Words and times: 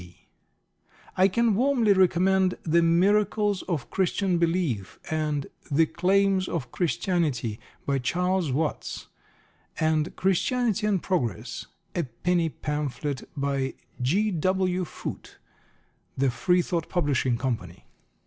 C. 0.01 0.17
I 1.15 1.27
can 1.27 1.53
warmly 1.53 1.93
recommend 1.93 2.57
The 2.63 2.81
Miracles 2.81 3.61
of 3.69 3.91
Christian 3.91 4.39
Belief 4.39 4.97
and 5.11 5.45
The 5.71 5.85
Claims 5.85 6.47
of 6.47 6.71
Christianity, 6.71 7.59
by 7.85 7.99
Charles 7.99 8.51
Watts, 8.51 9.09
and 9.79 10.15
Christianity 10.15 10.87
and 10.87 11.03
Progress, 11.03 11.67
a 11.93 12.01
penny 12.01 12.49
pamphlet, 12.49 13.29
by 13.37 13.75
G. 14.01 14.31
W. 14.31 14.85
Foote 14.85 15.37
(The 16.17 16.31
Freethought 16.31 16.89
Publishing 16.89 17.37
Company). 17.37 17.85